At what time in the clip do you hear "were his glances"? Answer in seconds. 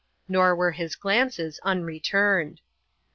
0.55-1.59